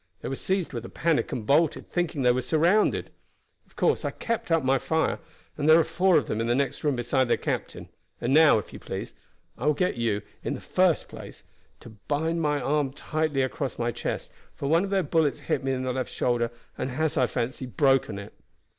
They 0.21 0.29
were 0.29 0.35
seized 0.35 0.73
with 0.73 0.83
a 0.83 0.89
panic 0.89 1.31
and 1.31 1.45
bolted, 1.45 1.87
thinking 1.91 2.23
they 2.23 2.31
were 2.31 2.41
surrounded. 2.41 3.11
Of 3.67 3.75
course 3.75 4.03
I 4.03 4.09
kept 4.09 4.49
up 4.49 4.63
my 4.63 4.79
fire, 4.79 5.19
and 5.57 5.69
there 5.69 5.79
are 5.79 5.83
four 5.83 6.17
of 6.17 6.25
them 6.25 6.41
in 6.41 6.47
the 6.47 6.55
next 6.55 6.83
room 6.83 6.95
besides 6.95 7.27
their 7.27 7.37
captain. 7.37 7.87
And 8.19 8.33
now, 8.33 8.57
if 8.57 8.73
you 8.73 8.79
please, 8.79 9.13
I 9.59 9.67
will 9.67 9.75
get 9.75 9.97
you, 9.97 10.23
in 10.43 10.55
the 10.55 10.59
first 10.59 11.07
place, 11.07 11.43
to 11.81 11.97
bind 12.07 12.41
my 12.41 12.59
arm 12.59 12.93
tightly 12.93 13.43
across 13.43 13.77
my 13.77 13.91
chest, 13.91 14.31
for 14.55 14.67
one 14.67 14.83
of 14.83 14.89
their 14.89 15.03
bullets 15.03 15.41
hit 15.41 15.63
me 15.63 15.71
in 15.71 15.83
the 15.83 15.93
left 15.93 16.09
shoulder, 16.09 16.49
and 16.79 16.89
has, 16.89 17.15
I 17.15 17.27
fancy, 17.27 17.67
broken 17.67 18.17
it." 18.17 18.33